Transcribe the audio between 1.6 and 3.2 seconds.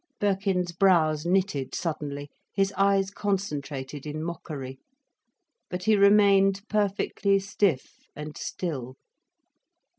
suddenly, his eyes